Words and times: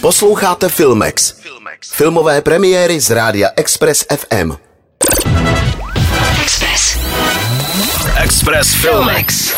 Posloucháte 0.00 0.68
Filmex. 0.68 1.34
Filmové 1.92 2.40
premiéry 2.40 3.00
z 3.00 3.10
rádia 3.10 3.48
Express 3.56 4.04
FM. 4.16 4.52
Express. 6.42 6.98
Express 8.16 8.74
Filmex. 8.74 9.54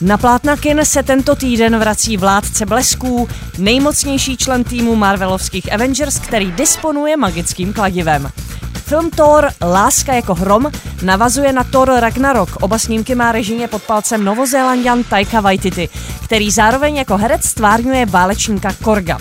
Na 0.00 0.18
plátna 0.18 0.56
kin 0.56 0.84
se 0.84 1.02
tento 1.02 1.36
týden 1.36 1.78
vrací 1.78 2.16
vládce 2.16 2.66
blesků, 2.66 3.28
nejmocnější 3.58 4.36
člen 4.36 4.64
týmu 4.64 4.96
Marvelovských 4.96 5.72
Avengers, 5.72 6.18
který 6.18 6.52
disponuje 6.52 7.16
magickým 7.16 7.72
kladivem. 7.72 8.30
Film 8.86 9.10
Thor 9.10 9.50
Láska 9.62 10.14
jako 10.14 10.34
hrom 10.34 10.70
navazuje 11.02 11.52
na 11.52 11.64
Thor 11.64 11.92
Ragnarok. 11.98 12.56
Oba 12.60 12.78
snímky 12.78 13.14
má 13.14 13.32
režimě 13.32 13.68
pod 13.68 13.82
palcem 13.82 14.24
Novozélandian 14.24 15.04
Taika 15.04 15.40
Waititi, 15.40 15.88
který 16.24 16.50
zároveň 16.50 16.96
jako 16.96 17.16
herec 17.16 17.44
stvárňuje 17.44 18.06
válečníka 18.06 18.72
Korga. 18.82 19.18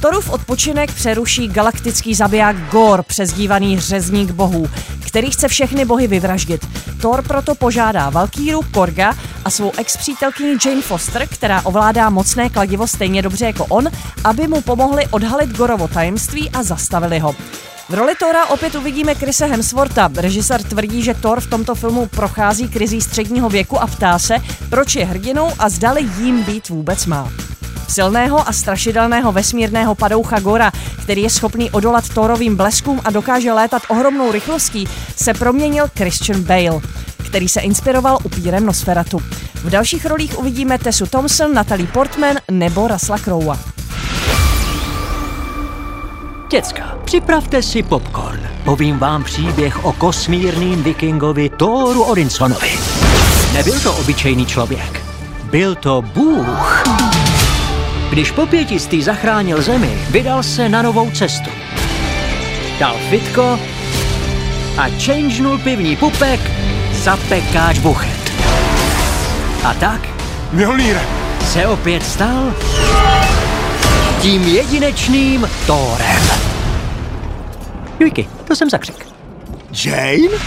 Thorův 0.00 0.30
odpočinek 0.30 0.92
přeruší 0.92 1.48
galaktický 1.48 2.14
zabiják 2.14 2.56
Gor, 2.70 3.02
přezdívaný 3.02 3.80
řezník 3.80 4.30
bohů, 4.30 4.68
který 5.06 5.30
chce 5.30 5.48
všechny 5.48 5.84
bohy 5.84 6.06
vyvraždit. 6.06 6.66
Thor 7.00 7.22
proto 7.22 7.54
požádá 7.54 8.10
Valkýru, 8.10 8.60
Korga 8.74 9.14
a 9.44 9.50
svou 9.50 9.72
ex-přítelkyni 9.78 10.56
Jane 10.64 10.82
Foster, 10.82 11.26
která 11.26 11.62
ovládá 11.64 12.10
mocné 12.10 12.50
kladivo 12.50 12.86
stejně 12.86 13.22
dobře 13.22 13.46
jako 13.46 13.64
on, 13.64 13.88
aby 14.24 14.48
mu 14.48 14.60
pomohli 14.60 15.06
odhalit 15.10 15.56
Gorovo 15.56 15.88
tajemství 15.88 16.50
a 16.50 16.62
zastavili 16.62 17.18
ho. 17.18 17.34
V 17.88 17.94
roli 17.94 18.14
Tora 18.14 18.46
opět 18.46 18.74
uvidíme 18.74 19.14
Krise 19.14 19.46
Hemswortha. 19.46 20.10
Režisér 20.16 20.62
tvrdí, 20.62 21.02
že 21.02 21.14
Thor 21.14 21.40
v 21.40 21.50
tomto 21.50 21.74
filmu 21.74 22.06
prochází 22.06 22.68
krizí 22.68 23.00
středního 23.00 23.48
věku 23.48 23.80
a 23.80 23.86
ptá 23.86 24.18
se, 24.18 24.34
proč 24.70 24.96
je 24.96 25.04
hrdinou 25.04 25.50
a 25.58 25.68
zdali 25.68 26.08
jím 26.18 26.42
být 26.42 26.68
vůbec 26.68 27.06
má. 27.06 27.32
Silného 27.88 28.48
a 28.48 28.52
strašidelného 28.52 29.32
vesmírného 29.32 29.94
padoucha 29.94 30.40
Gora, 30.40 30.72
který 31.02 31.22
je 31.22 31.30
schopný 31.30 31.70
odolat 31.70 32.08
Thorovým 32.08 32.56
bleskům 32.56 33.00
a 33.04 33.10
dokáže 33.10 33.52
létat 33.52 33.82
ohromnou 33.88 34.32
rychlostí, 34.32 34.88
se 35.16 35.34
proměnil 35.34 35.86
Christian 35.96 36.42
Bale, 36.42 36.80
který 37.26 37.48
se 37.48 37.60
inspiroval 37.60 38.18
upírem 38.24 38.66
Nosferatu. 38.66 39.18
V 39.54 39.70
dalších 39.70 40.06
rolích 40.06 40.38
uvidíme 40.38 40.78
Tessu 40.78 41.06
Thompson, 41.06 41.54
Natalie 41.54 41.88
Portman 41.88 42.36
nebo 42.50 42.88
Rasla 42.88 43.18
Crowe. 43.18 43.75
Děcka, 46.50 46.98
připravte 47.04 47.62
si 47.62 47.82
popcorn. 47.82 48.40
Povím 48.64 48.98
vám 48.98 49.24
příběh 49.24 49.84
o 49.84 49.92
kosmírným 49.92 50.82
vikingovi 50.82 51.48
Thoru 51.48 52.02
Odinsonovi. 52.02 52.70
Nebyl 53.52 53.80
to 53.80 53.92
obyčejný 53.92 54.46
člověk. 54.46 55.02
Byl 55.50 55.74
to 55.74 56.02
Bůh. 56.02 56.84
Když 58.10 58.30
po 58.30 58.46
pětistý 58.46 59.02
zachránil 59.02 59.62
zemi, 59.62 59.98
vydal 60.10 60.42
se 60.42 60.68
na 60.68 60.82
novou 60.82 61.10
cestu. 61.10 61.50
Dal 62.78 62.96
fitko 63.10 63.58
a 64.78 64.84
changenul 65.06 65.58
pivní 65.58 65.96
pupek 65.96 66.40
za 66.92 67.16
pekáč 67.28 67.78
buchet. 67.78 68.32
A 69.64 69.74
tak 69.74 70.00
Mjolnýre. 70.52 71.00
se 71.44 71.66
opět 71.66 72.02
stal 72.06 72.54
tím 74.20 74.42
jedinečným 74.42 75.48
Thorem. 75.66 76.22
Jujky, 78.00 78.28
to 78.44 78.56
jsem 78.56 78.70
zakřik. 78.70 79.06
Jane? 79.84 80.38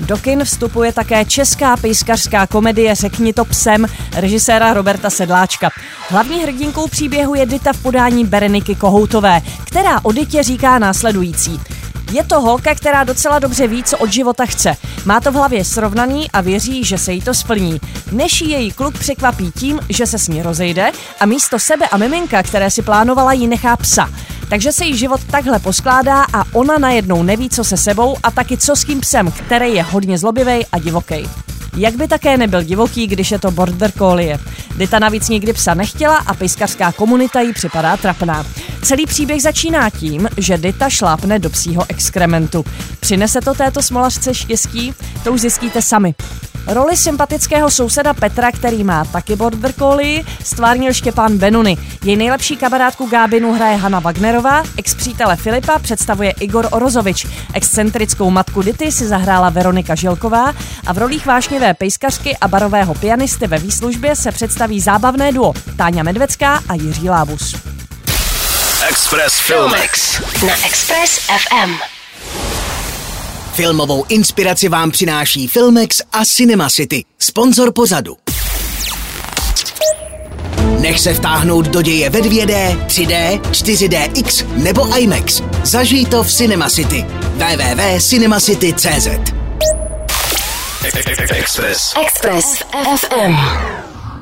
Do 0.00 0.16
kin 0.16 0.44
vstupuje 0.44 0.92
také 0.92 1.24
česká 1.24 1.76
pejskařská 1.76 2.46
komedie 2.46 2.94
Řekni 2.94 3.32
to 3.32 3.44
psem 3.44 3.86
režiséra 4.16 4.74
Roberta 4.74 5.10
Sedláčka. 5.10 5.70
Hlavní 6.08 6.42
hrdinkou 6.42 6.88
příběhu 6.88 7.34
je 7.34 7.46
Dita 7.46 7.72
v 7.72 7.82
podání 7.82 8.24
Bereniky 8.24 8.74
Kohoutové, 8.74 9.40
která 9.64 10.00
o 10.02 10.12
Ditě 10.12 10.42
říká 10.42 10.78
následující. 10.78 11.60
Je 12.14 12.24
to 12.24 12.40
holka, 12.40 12.74
která 12.74 13.04
docela 13.04 13.38
dobře 13.38 13.66
ví, 13.66 13.84
co 13.84 13.98
od 13.98 14.12
života 14.12 14.46
chce. 14.46 14.76
Má 15.04 15.20
to 15.20 15.32
v 15.32 15.34
hlavě 15.34 15.64
srovnaný 15.64 16.30
a 16.30 16.40
věří, 16.40 16.84
že 16.84 16.98
se 16.98 17.12
jí 17.12 17.22
to 17.22 17.34
splní. 17.34 17.80
Než 18.12 18.40
její 18.40 18.72
kluk 18.72 18.98
překvapí 18.98 19.52
tím, 19.58 19.80
že 19.88 20.06
se 20.06 20.18
s 20.18 20.28
ní 20.28 20.42
rozejde 20.42 20.92
a 21.20 21.26
místo 21.26 21.58
sebe 21.58 21.88
a 21.88 21.96
miminka, 21.96 22.42
které 22.42 22.70
si 22.70 22.82
plánovala, 22.82 23.32
jí 23.32 23.46
nechá 23.46 23.76
psa. 23.76 24.10
Takže 24.48 24.72
se 24.72 24.84
jí 24.84 24.96
život 24.96 25.20
takhle 25.30 25.58
poskládá 25.58 26.24
a 26.32 26.44
ona 26.52 26.78
najednou 26.78 27.22
neví, 27.22 27.50
co 27.50 27.64
se 27.64 27.76
sebou 27.76 28.16
a 28.22 28.30
taky 28.30 28.56
co 28.56 28.76
s 28.76 28.84
tím 28.84 29.00
psem, 29.00 29.32
který 29.32 29.74
je 29.74 29.82
hodně 29.82 30.18
zlobivý 30.18 30.66
a 30.72 30.78
divoký. 30.78 31.28
Jak 31.76 31.94
by 31.94 32.08
také 32.08 32.36
nebyl 32.36 32.62
divoký, 32.62 33.06
když 33.06 33.30
je 33.30 33.38
to 33.38 33.50
border 33.50 33.92
collie. 33.92 34.38
Dita 34.76 34.98
navíc 34.98 35.28
nikdy 35.28 35.52
psa 35.52 35.74
nechtěla 35.74 36.16
a 36.16 36.34
pejskařská 36.34 36.92
komunita 36.92 37.40
jí 37.40 37.52
připadá 37.52 37.96
trapná. 37.96 38.46
Celý 38.84 39.06
příběh 39.06 39.42
začíná 39.42 39.90
tím, 39.90 40.28
že 40.36 40.58
Dita 40.58 40.90
šlápne 40.90 41.38
do 41.38 41.50
psího 41.50 41.84
exkrementu. 41.88 42.64
Přinese 43.00 43.40
to 43.40 43.54
této 43.54 43.82
smolařce 43.82 44.34
štěstí? 44.34 44.94
To 45.24 45.32
už 45.32 45.40
zjistíte 45.40 45.82
sami. 45.82 46.14
Roli 46.66 46.96
sympatického 46.96 47.70
souseda 47.70 48.14
Petra, 48.14 48.52
který 48.52 48.84
má 48.84 49.04
taky 49.04 49.36
border 49.36 49.72
collie, 49.72 50.22
stvárnil 50.44 50.92
Štěpán 50.92 51.38
Benuny. 51.38 51.76
Její 52.04 52.16
nejlepší 52.16 52.56
kamarádku 52.56 53.06
Gábinu 53.06 53.52
hraje 53.52 53.76
Hanna 53.76 53.98
Wagnerová, 53.98 54.62
ex-přítele 54.76 55.36
Filipa 55.36 55.78
představuje 55.78 56.30
Igor 56.30 56.68
Orozovič, 56.70 57.26
excentrickou 57.54 58.30
matku 58.30 58.62
Dity 58.62 58.92
si 58.92 59.06
zahrála 59.06 59.50
Veronika 59.50 59.94
Žilková 59.94 60.54
a 60.86 60.92
v 60.92 60.98
rolích 60.98 61.26
vášnivé 61.26 61.74
pejskařky 61.74 62.36
a 62.36 62.48
barového 62.48 62.94
pianisty 62.94 63.46
ve 63.46 63.58
výslužbě 63.58 64.16
se 64.16 64.32
představí 64.32 64.80
zábavné 64.80 65.32
duo 65.32 65.52
Táňa 65.76 66.02
Medvecká 66.02 66.62
a 66.68 66.74
Jiří 66.74 67.08
Lábus. 67.10 67.73
Express 68.88 69.40
Filmex. 69.40 70.20
Na 70.46 70.66
Express 70.66 71.18
FM. 71.18 71.70
Filmovou 73.52 74.04
inspiraci 74.08 74.68
vám 74.68 74.90
přináší 74.90 75.48
Filmex 75.48 76.02
a 76.12 76.24
Cinema 76.24 76.70
City, 76.70 77.04
sponzor 77.18 77.72
pořadu. 77.72 78.16
Nech 80.78 81.00
se 81.00 81.14
vtáhnout 81.14 81.66
do 81.68 81.82
děje 81.82 82.10
ve 82.10 82.20
2D, 82.20 82.86
3D, 82.86 83.40
4DX 83.40 84.46
nebo 84.62 84.98
IMAX. 84.98 85.42
Zažij 85.62 86.06
to 86.06 86.24
v 86.24 86.32
Cinema 86.32 86.70
City. 86.70 87.06
www.cinemacity.cz 87.34 89.08
Express. 91.30 91.94
Express 92.06 92.62
FM. 92.96 93.36